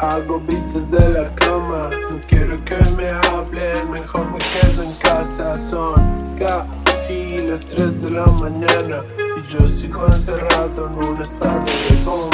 Hago 0.00 0.40
beats 0.40 0.72
desde 0.72 1.10
la 1.10 1.28
cama. 1.34 1.90
No 2.10 2.20
quiero 2.26 2.56
que 2.64 2.76
me 2.96 3.10
hablen 3.10 3.90
Mejor 3.90 4.30
me 4.32 4.38
quedo 4.38 4.82
en 4.82 4.92
casa. 4.94 5.58
Son 5.58 5.94
casi 6.38 7.36
las 7.46 7.60
3 7.60 8.02
de 8.02 8.10
la 8.10 8.24
mañana 8.24 9.02
Y 9.36 9.52
yo 9.52 9.68
sigo 9.68 10.06
encerrado 10.06 10.86
en 10.86 11.04
un 11.06 11.22
estado 11.22 11.64
de 11.64 12.04
coma 12.04 12.29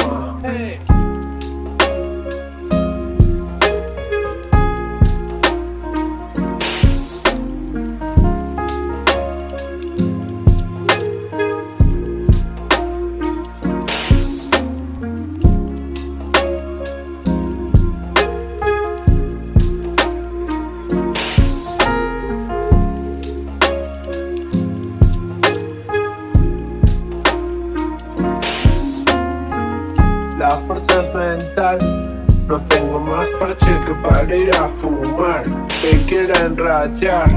La 30.49 30.52
fuerza 30.59 31.01
es 31.01 31.13
mental. 31.13 31.79
No 32.47 32.61
tengo 32.69 33.01
más 33.01 33.29
parche 33.30 33.66
que 33.85 33.95
para 34.09 34.37
ir 34.37 34.55
a 34.55 34.69
fumar. 34.69 35.43
Me 35.83 35.99
quieren 36.07 36.57
rayar. 36.57 37.29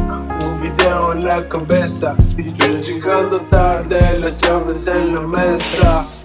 Un 0.45 0.61
video 0.61 1.13
en 1.13 1.25
la 1.25 1.41
cabeza. 1.49 2.15
Y 2.37 2.53
yo 2.53 2.67
llegando 2.79 3.41
tarde 3.49 3.99
Las 4.19 4.37
llaves 4.37 4.85
en 4.85 5.15
la 5.15 5.21
mesa 5.21 6.18